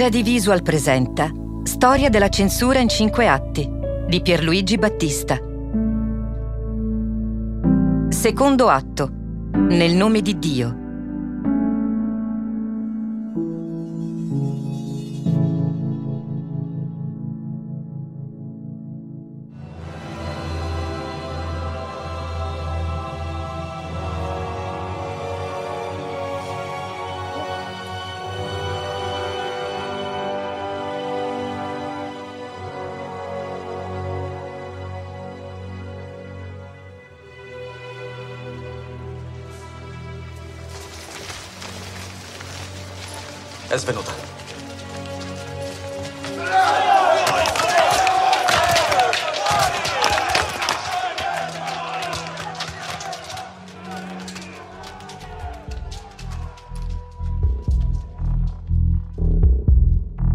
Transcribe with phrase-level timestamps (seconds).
[0.00, 1.30] Jedi Visual presenta
[1.62, 3.70] Storia della censura in cinque atti
[4.08, 5.38] di Pierluigi Battista.
[8.08, 9.10] Secondo atto.
[9.52, 10.89] Nel nome di Dio.
[43.70, 44.10] È svenuta.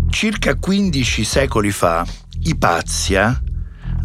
[0.09, 2.05] Circa 15 secoli fa,
[2.43, 3.43] Ipazia,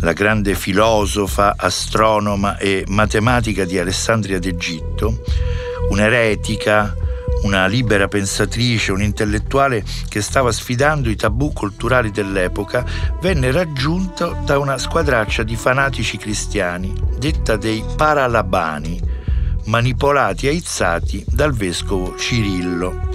[0.01, 5.23] la grande filosofa, astronoma e matematica di Alessandria d'Egitto,
[5.91, 6.97] un'eretica,
[7.43, 12.85] una libera pensatrice, un'intellettuale che stava sfidando i tabù culturali dell'epoca,
[13.21, 19.01] venne raggiunto da una squadraccia di fanatici cristiani, detta dei Paralabani,
[19.67, 23.09] manipolati e aizzati dal vescovo Cirillo.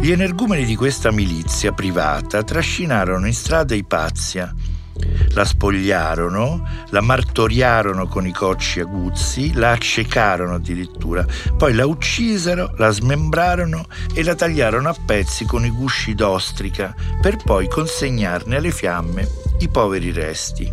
[0.00, 4.54] Gli energumeni di questa milizia privata trascinarono in strada Ipazia,
[5.34, 11.24] la spogliarono, la martoriarono con i cocci aguzzi, la accecarono addirittura,
[11.56, 17.36] poi la uccisero, la smembrarono e la tagliarono a pezzi con i gusci d'ostrica per
[17.36, 19.28] poi consegnarne alle fiamme
[19.60, 20.72] i poveri resti.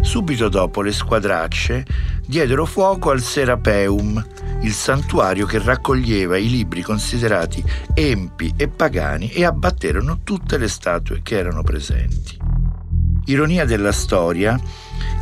[0.00, 1.84] Subito dopo le squadracce
[2.26, 4.24] diedero fuoco al Serapeum,
[4.62, 7.62] il santuario che raccoglieva i libri considerati
[7.94, 12.41] empi e pagani e abbatterono tutte le statue che erano presenti.
[13.26, 14.58] Ironia della storia,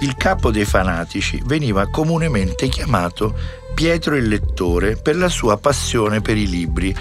[0.01, 3.35] il capo dei fanatici veniva comunemente chiamato
[3.75, 6.95] Pietro il Lettore per la sua passione per i libri,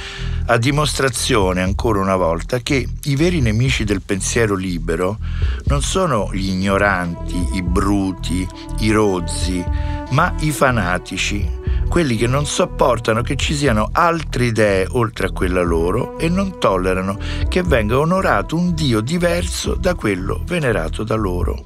[0.45, 5.17] a dimostrazione ancora una volta che i veri nemici del pensiero libero
[5.65, 8.47] non sono gli ignoranti, i bruti,
[8.79, 9.63] i rozzi,
[10.11, 11.47] ma i fanatici,
[11.89, 16.59] quelli che non sopportano che ci siano altre idee oltre a quella loro e non
[16.59, 17.17] tollerano
[17.49, 21.63] che venga onorato un Dio diverso da quello venerato da loro.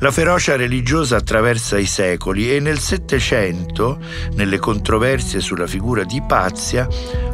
[0.00, 3.98] La ferocia religiosa attraversa i secoli e nel Settecento,
[4.34, 6.86] nelle controversie sulla figura di Pazia,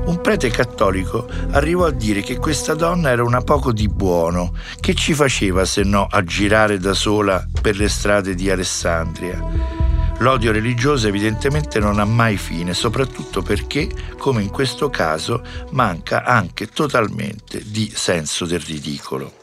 [0.05, 4.95] un prete cattolico arrivò a dire che questa donna era una poco di buono, che
[4.95, 9.81] ci faceva se no a girare da sola per le strade di Alessandria.
[10.22, 16.69] L'odio religioso evidentemente non ha mai fine, soprattutto perché, come in questo caso, manca anche
[16.69, 19.42] totalmente di senso del ridicolo.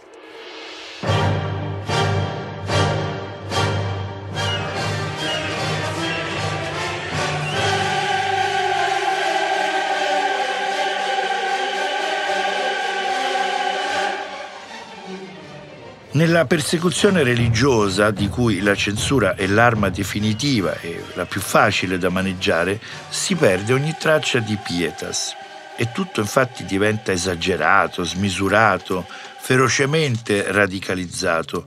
[16.19, 22.09] Nella persecuzione religiosa, di cui la censura è l'arma definitiva e la più facile da
[22.09, 25.33] maneggiare, si perde ogni traccia di pietas
[25.77, 29.05] e tutto infatti diventa esagerato, smisurato,
[29.37, 31.63] ferocemente radicalizzato.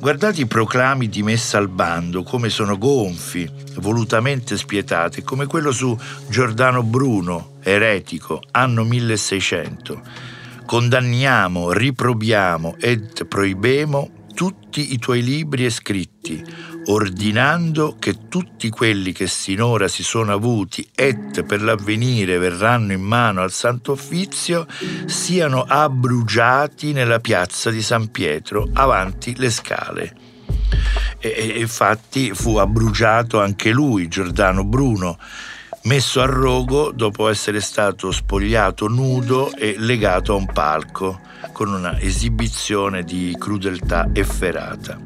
[0.00, 5.96] Guardate i proclami di messa al bando, come sono gonfi, volutamente spietati, come quello su
[6.26, 10.33] Giordano Bruno, eretico, anno 1600
[10.64, 16.44] condanniamo, riprobiamo ed proibemo tutti i tuoi libri e scritti,
[16.86, 23.42] ordinando che tutti quelli che sinora si sono avuti et per l'avvenire verranno in mano
[23.42, 24.66] al Santo Uffizio
[25.06, 30.16] siano abbrugiati nella piazza di San Pietro avanti le scale.
[31.18, 35.18] E, e infatti fu abbrugiato anche lui, Giordano Bruno,
[35.84, 41.20] messo a rogo dopo essere stato spogliato nudo e legato a un palco,
[41.52, 44.98] con una esibizione di crudeltà efferata.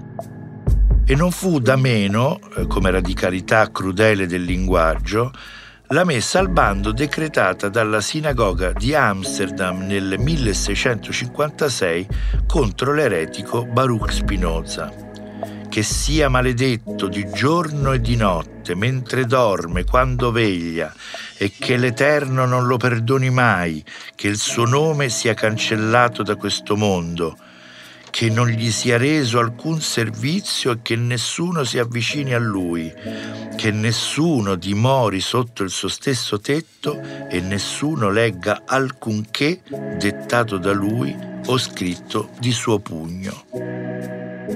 [1.04, 5.32] E non fu da meno, eh, come radicalità crudele del linguaggio,
[5.88, 12.06] la messa al bando decretata dalla sinagoga di Amsterdam nel 1656
[12.46, 15.07] contro l'eretico Baruch Spinoza.
[15.69, 20.93] Che sia maledetto di giorno e di notte, mentre dorme, quando veglia,
[21.37, 23.85] e che l'Eterno non lo perdoni mai,
[24.15, 27.37] che il suo nome sia cancellato da questo mondo
[28.11, 32.93] che non gli sia reso alcun servizio e che nessuno si avvicini a lui,
[33.56, 39.61] che nessuno dimori sotto il suo stesso tetto e nessuno legga alcunché
[39.99, 41.17] dettato da lui
[41.47, 43.77] o scritto di suo pugno.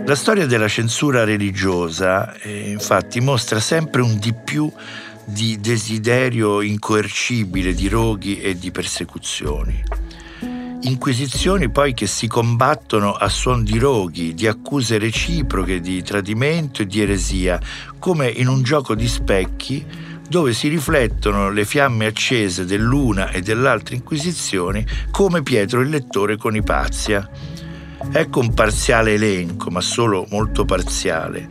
[0.04, 4.70] La storia della censura religiosa, eh, infatti, mostra sempre un di più
[5.24, 9.82] di desiderio incoercibile di roghi e di persecuzioni.
[10.80, 16.86] Inquisizioni poi che si combattono a suon di roghi, di accuse reciproche di tradimento e
[16.86, 17.60] di eresia,
[18.00, 19.86] come in un gioco di specchi
[20.28, 26.56] dove si riflettono le fiamme accese dell'una e dell'altra inquisizione come Pietro il lettore con
[26.56, 27.28] Ipazia.
[28.10, 31.48] Ecco un parziale elenco, ma solo molto parziale.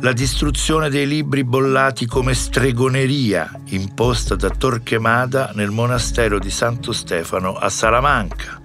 [0.00, 7.54] La distruzione dei libri bollati come stregoneria imposta da Torquemada nel monastero di Santo Stefano
[7.54, 8.60] a Salamanca.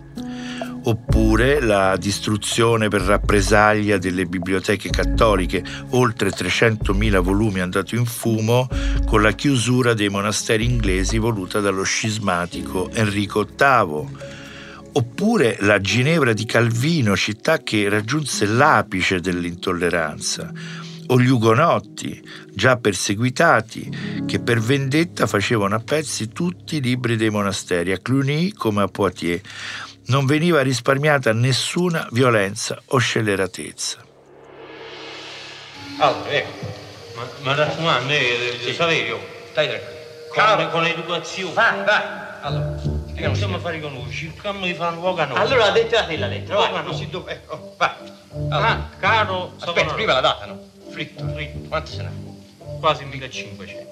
[0.84, 8.68] Oppure la distruzione per rappresaglia delle biblioteche cattoliche, oltre 300.000 volumi andati in fumo,
[9.06, 14.38] con la chiusura dei monasteri inglesi voluta dallo scismatico Enrico VIII
[15.00, 20.52] oppure la Ginevra di Calvino, città che raggiunse l'apice dell'intolleranza,
[21.08, 22.22] o gli Ugonotti,
[22.54, 28.52] già perseguitati, che per vendetta facevano a pezzi tutti i libri dei monasteri, a Cluny
[28.52, 29.42] come a Poitiers
[30.08, 34.04] non veniva risparmiata nessuna violenza o scelleratezza.
[36.00, 36.74] Allora, ecco,
[37.16, 38.74] ma, ma raccomando, eh, sì.
[38.74, 39.18] Saverio,
[39.52, 39.98] stai tranquillo.
[40.34, 41.54] Con, con l'educazione.
[41.54, 42.29] Vai, vai.
[42.42, 42.82] Allora,
[43.16, 45.38] eh, non stiamo a fare con noi, cerchiamo di fare un luogo a noi.
[45.38, 46.84] Allora la dettati la lettera, vai.
[46.84, 47.92] Così dove, ecco, vai.
[48.32, 48.68] Allora.
[48.68, 50.60] Ah, caro Aspetta, prima la data, no?
[50.90, 51.68] Fritto, fritto.
[51.68, 52.12] Quanto se ne
[52.80, 53.88] Quasi 1500.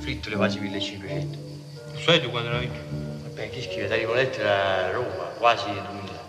[0.00, 1.38] Fritto le quasi 1500.
[2.04, 2.78] Sai tu quando l'avevi?
[3.34, 3.86] Beh, chi scrive?
[3.86, 6.28] Dai una lettera a Roma, quasi 2000.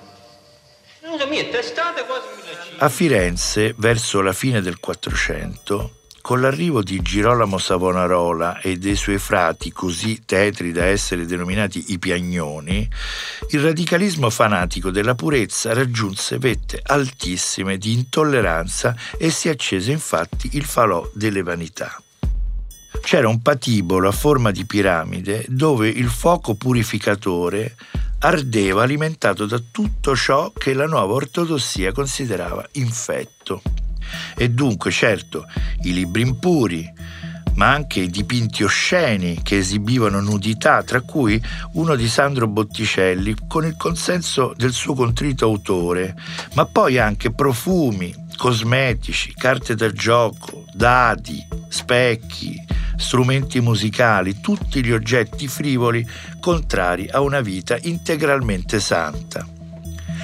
[1.03, 2.83] Non so, mia testate quasi 1500.
[2.83, 9.17] A Firenze, verso la fine del 400, con l'arrivo di Girolamo Savonarola e dei suoi
[9.17, 12.87] frati così tetri da essere denominati i Piagnoni,
[13.49, 20.63] il radicalismo fanatico della purezza raggiunse vette altissime di intolleranza e si accese infatti il
[20.63, 22.01] falò delle vanità
[23.01, 27.75] c'era un patibolo a forma di piramide dove il fuoco purificatore
[28.19, 33.61] ardeva alimentato da tutto ciò che la nuova ortodossia considerava infetto.
[34.35, 35.45] E dunque, certo,
[35.83, 36.93] i libri impuri,
[37.55, 41.41] ma anche i dipinti osceni che esibivano nudità, tra cui
[41.73, 46.15] uno di Sandro Botticelli con il consenso del suo contrito autore,
[46.53, 52.55] ma poi anche profumi, cosmetici, carte da gioco, dadi, specchi,
[52.97, 56.07] strumenti musicali, tutti gli oggetti frivoli
[56.39, 59.45] contrari a una vita integralmente santa.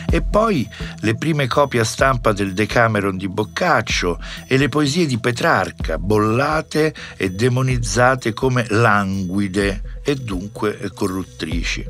[0.09, 0.68] E poi
[1.01, 6.94] le prime copie a stampa del Decameron di Boccaccio e le poesie di Petrarca, bollate
[7.18, 11.86] e demonizzate come languide e dunque corruttrici.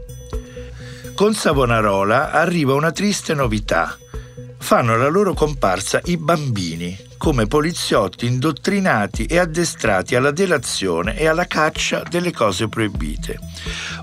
[1.14, 3.98] Con Savonarola arriva una triste novità.
[4.60, 11.46] Fanno la loro comparsa i bambini, come poliziotti indottrinati e addestrati alla delazione e alla
[11.48, 13.40] caccia delle cose proibite.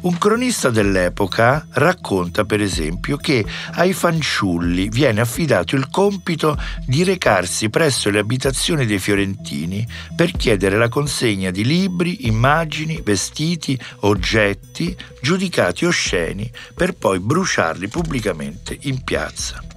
[0.03, 3.45] Un cronista dell'epoca racconta per esempio che
[3.75, 10.77] ai fanciulli viene affidato il compito di recarsi presso le abitazioni dei fiorentini per chiedere
[10.77, 19.74] la consegna di libri, immagini, vestiti, oggetti giudicati osceni per poi bruciarli pubblicamente in piazza.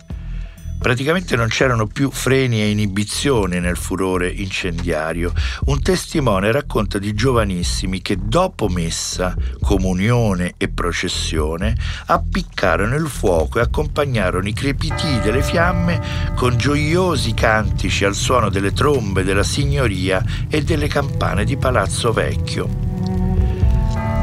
[0.80, 5.34] Praticamente non c'erano più freni e inibizioni nel furore incendiario.
[5.66, 13.64] Un testimone racconta di giovanissimi che dopo messa, comunione e processione appiccarono il fuoco e
[13.64, 16.00] accompagnarono i crepiti delle fiamme
[16.36, 22.87] con gioiosi cantici al suono delle trombe della signoria e delle campane di Palazzo Vecchio.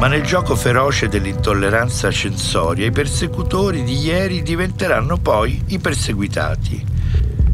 [0.05, 6.85] Ma nel gioco feroce dell'intolleranza censoria i persecutori di ieri diventeranno poi i perseguitati.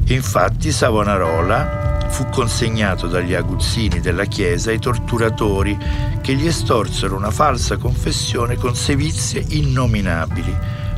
[0.06, 5.78] Infatti Savonarola fu consegnato dagli aguzzini della Chiesa ai torturatori
[6.20, 10.52] che gli estorsero una falsa confessione con sevizie innominabili.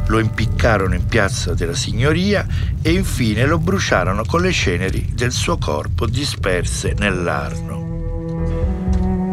[0.07, 2.47] Lo impiccarono in piazza della Signoria
[2.81, 7.92] e infine lo bruciarono con le ceneri del suo corpo disperse nell'Arno.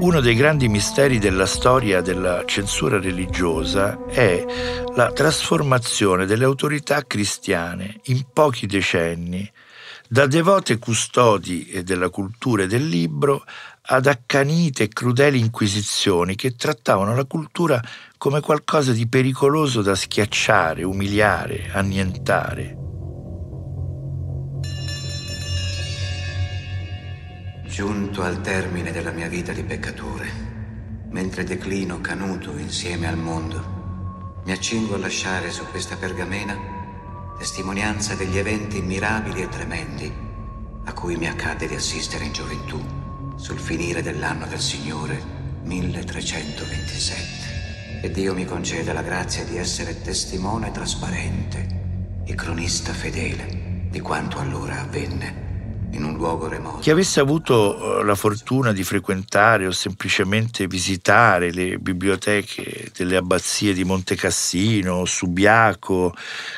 [0.02, 4.46] Uno dei grandi misteri della storia della censura religiosa è
[4.96, 9.52] la trasformazione delle autorità cristiane in pochi decenni
[10.08, 13.44] da devote custodi della cultura e del libro
[13.82, 17.82] ad accanite e crudeli inquisizioni che trattavano la cultura
[18.18, 22.79] come qualcosa di pericoloso da schiacciare, umiliare, annientare.
[27.80, 30.30] Giunto al termine della mia vita di peccatore,
[31.12, 36.58] mentre declino canuto insieme al mondo, mi accingo a lasciare su questa pergamena
[37.38, 40.14] testimonianza degli eventi mirabili e tremendi
[40.84, 42.84] a cui mi accadde di assistere in gioventù
[43.38, 45.18] sul finire dell'anno del Signore
[45.64, 48.02] 1327.
[48.02, 54.38] E Dio mi concede la grazia di essere testimone trasparente e cronista fedele di quanto
[54.38, 55.48] allora avvenne
[55.92, 56.80] in un luogo remoto.
[56.80, 63.74] Chi avesse avuto eh, la fortuna di frequentare o semplicemente visitare le biblioteche delle abbazie
[63.74, 66.14] di Monte Cassino, Subiaco,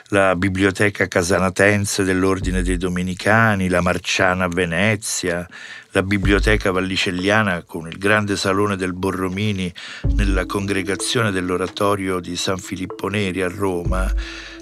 [0.07, 5.47] la biblioteca casanatense dell'Ordine dei Domenicani, la Marciana a Venezia,
[5.91, 9.71] la biblioteca vallicelliana con il grande salone del Borromini
[10.15, 14.09] nella congregazione dell'oratorio di San Filippo Neri a Roma,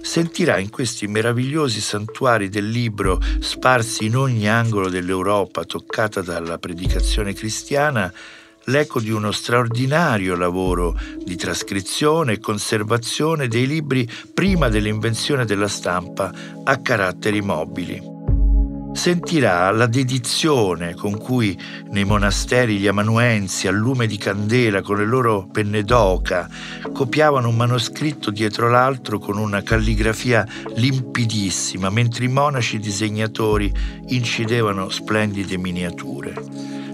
[0.10, 7.34] sentirà in questi meravigliosi santuari del libro sparsi in ogni angolo dell'Europa toccata dalla predicazione
[7.34, 8.12] cristiana
[8.64, 16.34] l'eco di uno straordinario lavoro di trascrizione e conservazione dei libri prima dell'invenzione della stampa
[16.64, 18.19] a caratteri mobili
[19.00, 21.58] sentirà la dedizione con cui
[21.92, 26.50] nei monasteri gli amanuensi al lume di candela con le loro penne d'oca
[26.92, 33.74] copiavano un manoscritto dietro l'altro con una calligrafia limpidissima, mentre i monaci disegnatori
[34.08, 36.34] incidevano splendide miniature.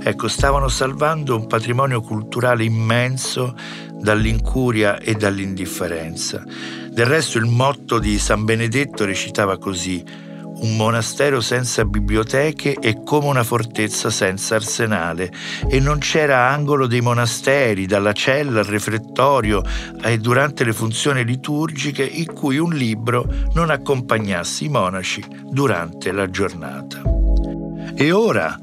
[0.04, 3.56] Ecco, stavano salvando un patrimonio culturale immenso
[4.00, 6.44] dall'incuria e dall'indifferenza.
[6.88, 10.25] Del resto il motto di San Benedetto recitava così
[10.58, 15.32] un monastero senza biblioteche è come una fortezza senza arsenale
[15.68, 19.64] e non c'era angolo dei monasteri, dalla cella al refrettorio
[20.02, 26.30] e durante le funzioni liturgiche in cui un libro non accompagnasse i monaci durante la
[26.30, 27.02] giornata.
[27.96, 28.60] E ora,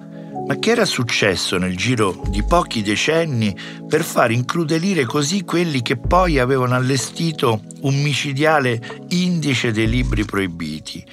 [0.46, 3.56] ma che era successo nel giro di pochi decenni
[3.86, 11.04] per far incrudelire così quelli che poi avevano allestito un micidiale indice dei libri proibiti?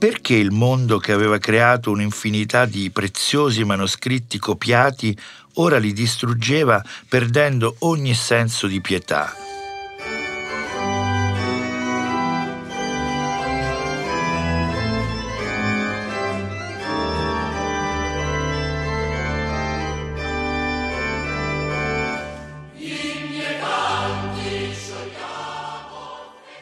[0.00, 5.14] Perché il mondo che aveva creato un'infinità di preziosi manoscritti copiati
[5.56, 9.30] ora li distruggeva perdendo ogni senso di pietà?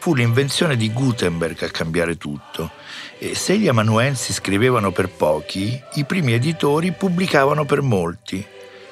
[0.01, 2.73] Fu l'invenzione di Gutenberg a cambiare tutto.
[3.21, 8.47] Se gli amanuensi scrivevano per pochi, i primi editori pubblicavano per molti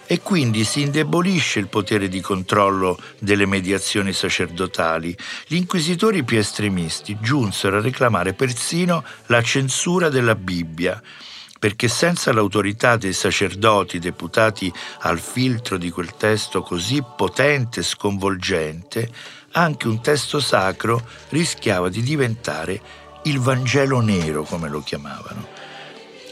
[0.05, 5.17] e quindi si indebolisce il potere di controllo delle mediazioni sacerdotali.
[5.47, 11.01] Gli inquisitori più estremisti giunsero a reclamare persino la censura della Bibbia,
[11.59, 19.09] perché senza l'autorità dei sacerdoti deputati al filtro di quel testo così potente e sconvolgente,
[19.53, 25.47] anche un testo sacro rischiava di diventare il Vangelo nero, come lo chiamavano.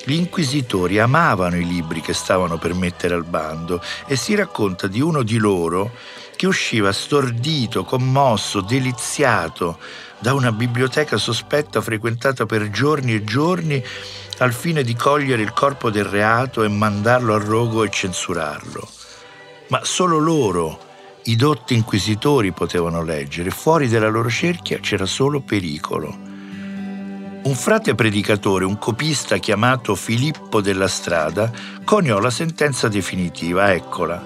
[0.05, 5.01] Gli inquisitori amavano i libri che stavano per mettere al bando e si racconta di
[5.01, 5.93] uno di loro
[6.37, 9.79] che usciva stordito, commosso, deliziato
[10.19, 13.83] da una biblioteca sospetta frequentata per giorni e giorni
[14.39, 18.87] al fine di cogliere il corpo del reato e mandarlo al rogo e censurarlo.
[19.69, 20.79] Ma solo loro
[21.25, 26.34] i dotti inquisitori potevano leggere, fuori dalla loro cerchia c'era solo pericolo.
[27.45, 31.53] Un frate predicatore, un copista chiamato Filippo della Strada,
[31.85, 34.19] coniò la sentenza definitiva, eccola.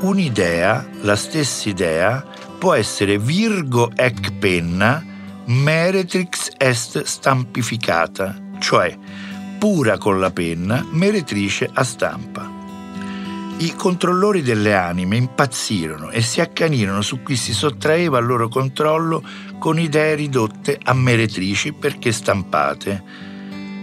[0.00, 2.26] Un'idea, la stessa idea,
[2.58, 5.00] può essere virgo ec penna,
[5.44, 8.98] meretrix est stampificata, cioè
[9.58, 12.55] pura con la penna, meretrice a stampa.
[13.58, 19.22] I controllori delle anime impazzirono e si accanirono su chi si sottraeva al loro controllo
[19.58, 23.02] con idee ridotte a meretrici perché stampate.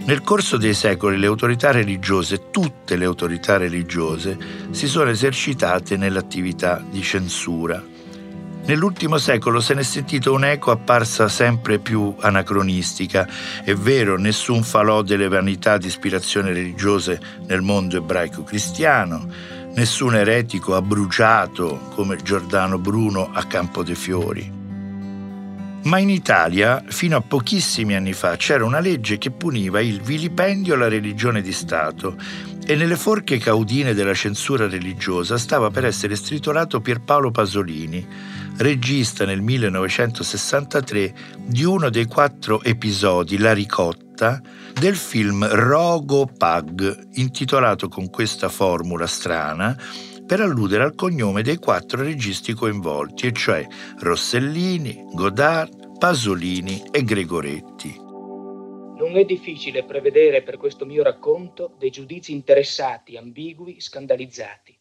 [0.04, 4.38] Nel corso dei secoli le autorità religiose, tutte le autorità religiose,
[4.70, 7.82] si sono esercitate nell'attività di censura.
[8.66, 13.28] Nell'ultimo secolo se n'è sentito un'eco apparsa sempre più anacronistica.
[13.62, 19.26] È vero, nessun falò delle vanità di ispirazione religiose nel mondo ebraico cristiano,
[19.74, 24.62] nessun eretico ha bruciato come Giordano Bruno a Campo dei Fiori.
[25.84, 30.74] Ma in Italia, fino a pochissimi anni fa, c'era una legge che puniva il vilipendio
[30.74, 32.16] alla religione di Stato
[32.66, 38.06] e nelle forche caudine della censura religiosa stava per essere stritolato Pierpaolo Pasolini,
[38.56, 47.88] regista nel 1963 di uno dei quattro episodi, La ricotta, del film Rogo Pug, intitolato
[47.88, 49.76] con questa formula strana,
[50.24, 53.66] per alludere al cognome dei quattro registi coinvolti, e cioè
[53.98, 57.96] Rossellini, Godard, Pasolini e Gregoretti.
[58.96, 64.78] Non è difficile prevedere per questo mio racconto dei giudizi interessati, ambigui, scandalizzati.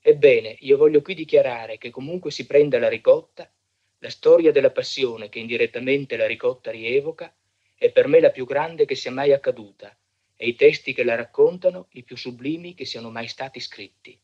[0.00, 3.50] Ebbene, io voglio qui dichiarare che comunque si prenda la ricotta,
[3.98, 7.30] la storia della passione che indirettamente la ricotta rievoca
[7.78, 9.94] è per me la più grande che sia mai accaduta
[10.34, 14.18] e i testi che la raccontano i più sublimi che siano mai stati scritti.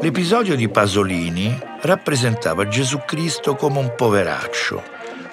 [0.00, 4.82] L'episodio di Pasolini rappresentava Gesù Cristo come un poveraccio,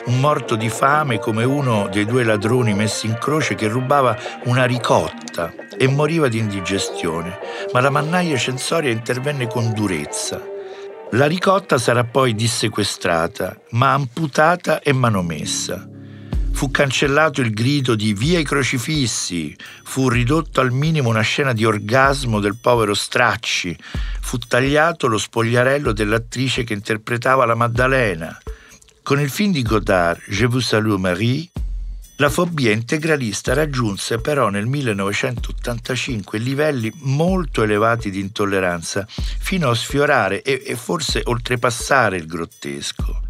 [0.06, 4.66] un morto di fame come uno dei due ladroni messi in croce che rubava una
[4.66, 7.38] ricotta e moriva di indigestione,
[7.74, 10.42] ma la mannaia censoria intervenne con durezza.
[11.12, 15.88] La ricotta sarà poi dissequestrata, ma amputata e manomessa.
[16.54, 21.66] Fu cancellato il grido di via i crocifissi, fu ridotto al minimo una scena di
[21.66, 23.76] orgasmo del povero Stracci,
[24.22, 28.38] fu tagliato lo spogliarello dell'attrice che interpretava la Maddalena.
[29.04, 31.50] Con il film di Godard, Je vous salue Marie,
[32.18, 40.44] la fobia integralista raggiunse però nel 1985 livelli molto elevati di intolleranza, fino a sfiorare
[40.44, 43.22] e, e forse oltrepassare il grottesco.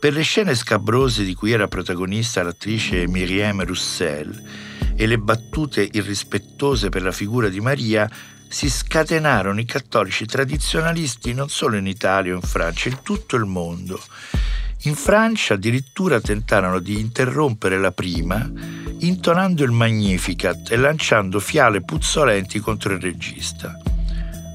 [0.00, 4.42] Per le scene scabrose di cui era protagonista l'attrice Myriam Roussel
[4.96, 8.10] e le battute irrispettose per la figura di Maria,
[8.48, 13.44] si scatenarono i cattolici tradizionalisti non solo in Italia o in Francia, in tutto il
[13.44, 14.00] mondo.
[14.84, 18.50] In Francia addirittura tentarono di interrompere la prima
[18.98, 23.76] intonando il Magnificat e lanciando fiale puzzolenti contro il regista.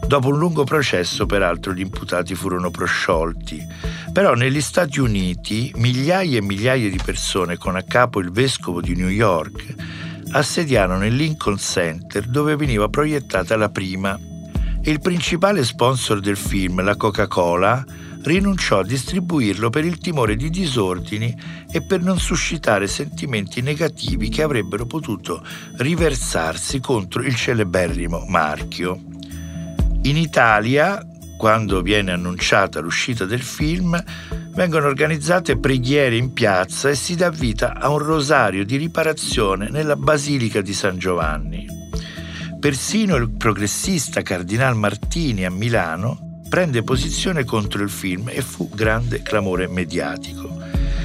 [0.06, 3.66] Dopo un lungo processo, peraltro, gli imputati furono prosciolti.
[4.14, 8.96] Però negli Stati Uniti migliaia e migliaia di persone, con a capo il vescovo di
[8.96, 9.76] New York,
[10.32, 14.18] assediarono il Lincoln Center dove veniva proiettata la prima.
[14.84, 17.84] Il principale sponsor del film, la Coca-Cola,
[18.24, 21.36] rinunciò a distribuirlo per il timore di disordini
[21.72, 25.44] e per non suscitare sentimenti negativi che avrebbero potuto
[25.78, 29.02] riversarsi contro il celeberrimo marchio.
[30.04, 31.06] In Italia,
[31.38, 34.02] quando viene annunciata l'uscita del film,
[34.54, 39.96] vengono organizzate preghiere in piazza e si dà vita a un rosario di riparazione nella
[39.96, 41.68] Basilica di San Giovanni.
[42.60, 49.22] Persino il progressista Cardinal Martini a Milano prende posizione contro il film e fu grande
[49.22, 50.56] clamore mediatico.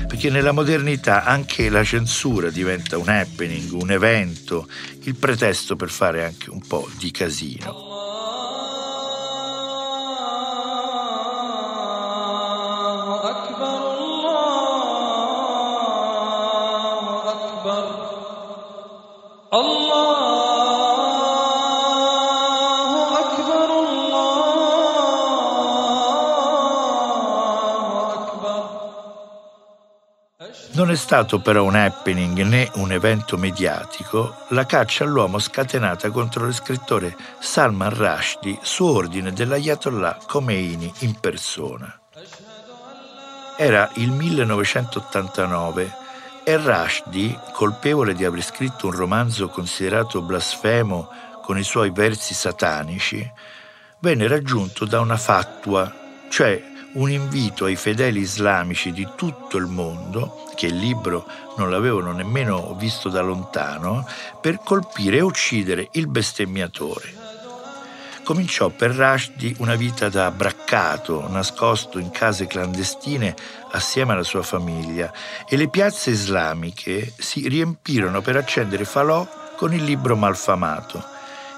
[0.06, 4.68] Perché nella modernità anche la censura diventa un happening, un evento,
[5.02, 7.91] il pretesto per fare anche un po' di casino.
[30.92, 36.52] È stato però un happening né un evento mediatico la caccia all'uomo scatenata contro lo
[36.52, 41.98] scrittore Salman Rushdie su ordine dell'Ayatollah Khomeini in persona.
[43.56, 45.94] Era il 1989
[46.44, 51.08] e Rushdie, colpevole di aver scritto un romanzo considerato blasfemo
[51.42, 53.30] con i suoi versi satanici,
[54.00, 55.90] venne raggiunto da una fattua,
[56.28, 61.26] cioè un invito ai fedeli islamici di tutto il mondo, che il libro
[61.56, 64.06] non l'avevano nemmeno visto da lontano,
[64.40, 67.20] per colpire e uccidere il bestemmiatore.
[68.24, 73.34] Cominciò per Rushdie una vita da braccato, nascosto in case clandestine
[73.70, 75.12] assieme alla sua famiglia,
[75.48, 79.26] e le piazze islamiche si riempirono per accendere falò
[79.56, 81.11] con il libro malfamato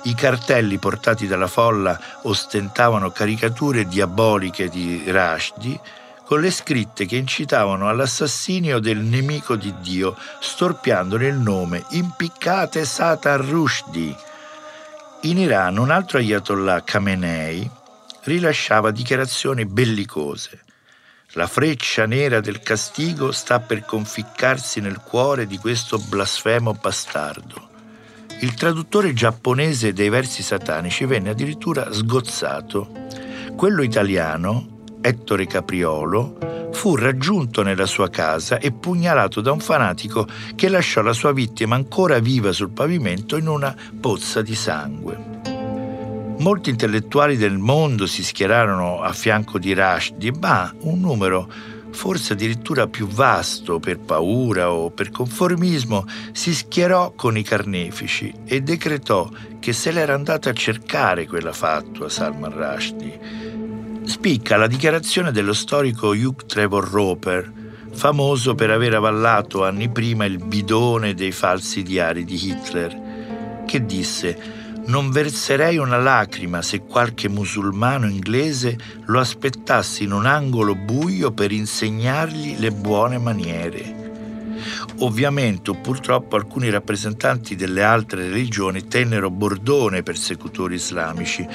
[0.04, 5.80] i cartelli portati dalla folla ostentavano caricature diaboliche di Rushdie
[6.24, 13.46] con le scritte che incitavano all'assassinio del nemico di Dio, storpiandone il nome Impiccate Satan
[13.46, 14.16] Rushdie.
[15.22, 17.70] In Iran un altro ayatollah Khamenei
[18.22, 20.62] rilasciava dichiarazioni bellicose.
[21.32, 27.73] La freccia nera del castigo sta per conficcarsi nel cuore di questo blasfemo bastardo.
[28.40, 32.90] Il traduttore giapponese dei versi satanici venne addirittura sgozzato.
[33.56, 40.68] Quello italiano, Ettore Capriolo, fu raggiunto nella sua casa e pugnalato da un fanatico che
[40.68, 45.32] lasciò la sua vittima ancora viva sul pavimento in una pozza di sangue.
[46.38, 51.48] Molti intellettuali del mondo si schierarono a fianco di Rushdie, ma un numero
[51.94, 58.60] forse addirittura più vasto per paura o per conformismo, si schierò con i carnefici e
[58.60, 59.30] decretò
[59.60, 64.02] che se l'era andata a cercare quella fatua Salman Rushdie.
[64.04, 67.52] Spicca la dichiarazione dello storico Hugh Trevor Roper,
[67.92, 74.63] famoso per aver avallato anni prima il bidone dei falsi diari di Hitler, che disse
[74.86, 81.52] non verserei una lacrima se qualche musulmano inglese lo aspettasse in un angolo buio per
[81.52, 84.02] insegnargli le buone maniere.
[84.98, 91.46] Ovviamente purtroppo alcuni rappresentanti delle altre religioni tennero bordone ai persecutori islamici.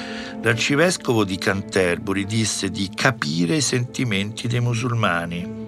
[0.42, 5.59] L'arcivescovo di Canterbury disse di capire i sentimenti dei musulmani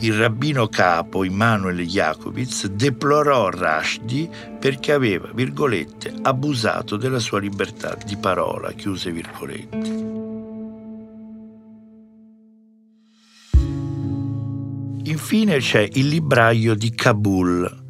[0.00, 4.28] il rabbino capo Immanuel Jacobitz deplorò Rushdie
[4.58, 10.22] perché aveva, virgolette, abusato della sua libertà di parola, chiuse virgolette.
[15.06, 17.82] Infine c'è Il libraio di Kabul,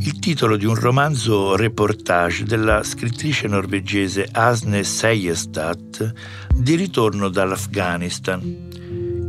[0.00, 6.12] il titolo di un romanzo reportage della scrittrice norvegese Asne Seyestad
[6.54, 8.67] di ritorno dall'Afghanistan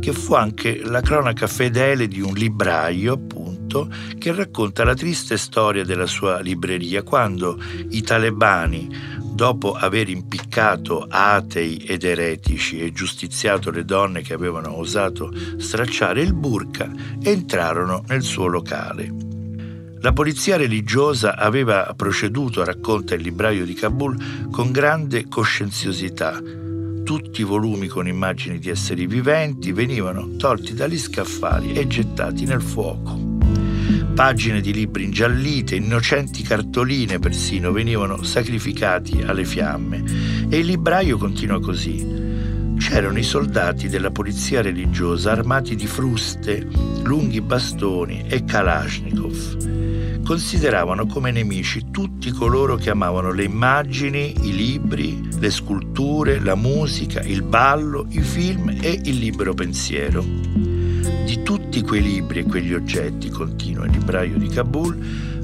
[0.00, 5.84] che fu anche la cronaca fedele di un libraio, appunto, che racconta la triste storia
[5.84, 7.60] della sua libreria quando
[7.90, 15.32] i talebani, dopo aver impiccato atei ed eretici e giustiziato le donne che avevano osato
[15.58, 16.90] stracciare il burka,
[17.22, 19.28] entrarono nel suo locale.
[20.02, 26.40] La polizia religiosa aveva proceduto, racconta il libraio di Kabul, con grande coscienziosità,
[27.10, 32.62] tutti i volumi con immagini di esseri viventi venivano tolti dagli scaffali e gettati nel
[32.62, 33.18] fuoco.
[34.14, 40.04] Pagine di libri ingiallite, innocenti cartoline persino venivano sacrificati alle fiamme
[40.48, 42.76] e il libraio continua così.
[42.78, 46.64] C'erano i soldati della polizia religiosa armati di fruste,
[47.02, 49.79] lunghi bastoni e Kalashnikov
[50.30, 57.20] consideravano come nemici tutti coloro che amavano le immagini, i libri, le sculture, la musica,
[57.22, 60.22] il ballo, i film e il libero pensiero.
[60.22, 64.96] Di tutti quei libri e quegli oggetti, continua il libraio di Kabul,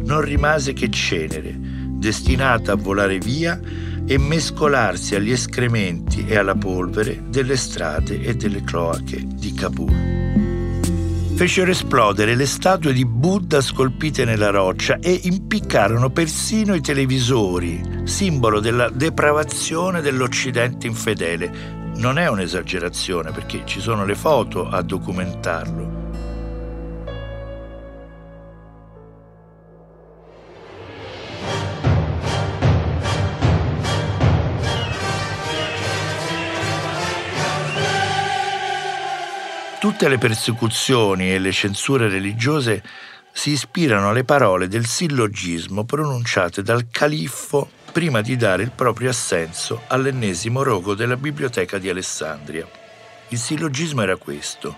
[0.05, 3.61] non rimase che cenere, destinata a volare via
[4.07, 10.46] e mescolarsi agli escrementi e alla polvere delle strade e delle cloache di Kabul
[11.37, 18.59] fecero esplodere le statue di Buddha scolpite nella roccia e impiccarono persino i televisori, simbolo
[18.59, 21.93] della depravazione dell'Occidente infedele.
[21.97, 25.96] Non è un'esagerazione perché ci sono le foto a documentarlo.
[39.87, 42.83] Tutte le persecuzioni e le censure religiose
[43.31, 49.83] si ispirano alle parole del sillogismo pronunciate dal califfo prima di dare il proprio assenso
[49.87, 52.69] all'ennesimo rogo della biblioteca di Alessandria.
[53.29, 54.77] Il sillogismo era questo.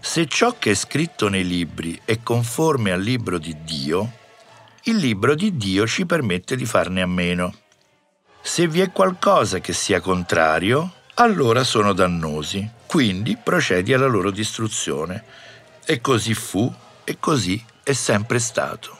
[0.00, 4.10] Se ciò che è scritto nei libri è conforme al libro di Dio,
[4.84, 7.54] il libro di Dio ci permette di farne a meno.
[8.40, 15.24] Se vi è qualcosa che sia contrario, allora sono dannosi, quindi procedi alla loro distruzione.
[15.84, 16.72] E così fu
[17.04, 18.99] e così è sempre stato.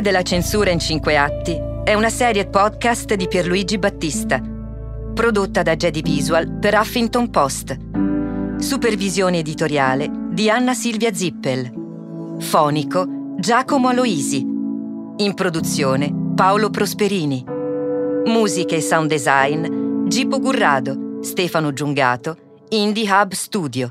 [0.00, 4.40] Storia della censura in cinque atti è una serie podcast di Pierluigi Battista,
[5.12, 7.76] prodotta da Jedi Visual per Huffington Post.
[8.56, 12.36] Supervisione editoriale di Anna Silvia Zippel.
[12.38, 14.38] Fonico Giacomo Aloisi.
[14.38, 17.44] In produzione Paolo Prosperini.
[18.24, 22.36] Musiche e sound design Gippo Gurrado, Stefano Giungato,
[22.70, 23.90] Indie Hub Studio.